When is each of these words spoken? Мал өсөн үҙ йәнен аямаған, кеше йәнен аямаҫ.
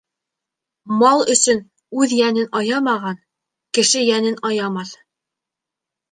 Мал 1.01 1.19
өсөн 1.33 1.59
үҙ 2.03 2.15
йәнен 2.19 2.49
аямаған, 2.59 3.19
кеше 3.79 4.01
йәнен 4.07 4.39
аямаҫ. 4.49 4.95